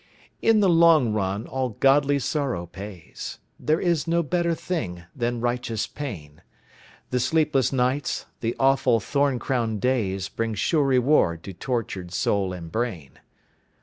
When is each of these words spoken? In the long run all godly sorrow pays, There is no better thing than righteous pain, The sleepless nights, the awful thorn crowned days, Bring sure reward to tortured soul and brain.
In 0.41 0.61
the 0.61 0.67
long 0.67 1.13
run 1.13 1.45
all 1.45 1.77
godly 1.79 2.17
sorrow 2.17 2.65
pays, 2.65 3.37
There 3.59 3.79
is 3.79 4.07
no 4.07 4.23
better 4.23 4.55
thing 4.55 5.03
than 5.15 5.41
righteous 5.41 5.85
pain, 5.85 6.41
The 7.11 7.19
sleepless 7.19 7.71
nights, 7.71 8.25
the 8.39 8.55
awful 8.59 8.99
thorn 8.99 9.37
crowned 9.37 9.79
days, 9.79 10.27
Bring 10.27 10.55
sure 10.55 10.85
reward 10.85 11.43
to 11.43 11.53
tortured 11.53 12.11
soul 12.11 12.51
and 12.51 12.71
brain. 12.71 13.19